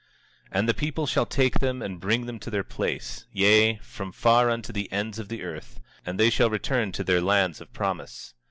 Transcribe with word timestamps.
24:2 0.49 0.49
And 0.53 0.67
the 0.67 0.73
people 0.73 1.05
shall 1.05 1.25
take 1.27 1.59
them 1.59 1.83
and 1.83 1.99
bring 1.99 2.25
them 2.25 2.39
to 2.39 2.49
their 2.49 2.63
place; 2.63 3.27
yea, 3.31 3.77
from 3.83 4.11
far 4.11 4.49
unto 4.49 4.73
the 4.73 4.91
ends 4.91 5.19
of 5.19 5.27
the 5.27 5.43
earth; 5.43 5.79
and 6.03 6.19
they 6.19 6.31
shall 6.31 6.49
return 6.49 6.91
to 6.93 7.03
their 7.03 7.21
lands 7.21 7.61
of 7.61 7.71
promise. 7.71 8.33